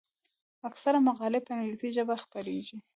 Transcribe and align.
اکثره 0.69 0.99
مقالې 1.07 1.39
په 1.43 1.51
انګلیسي 1.57 1.89
ژبه 1.97 2.15
خپریږي. 2.23 2.77